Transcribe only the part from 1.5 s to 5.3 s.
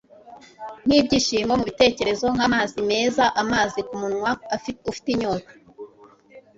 mubitekerezo nkamazi mezaamazi kumunwa ufite